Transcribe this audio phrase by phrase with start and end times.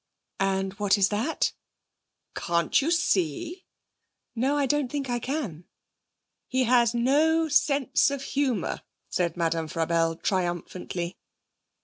[0.39, 1.53] 'And what is that?'
[2.33, 3.65] 'Can't you see?'
[4.35, 5.65] 'No, I don't think I can.'
[6.47, 11.19] 'He has no sense of humour!' said Madame Frabelle triumphantly.